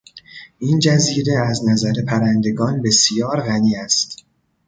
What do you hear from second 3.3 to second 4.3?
غنی است.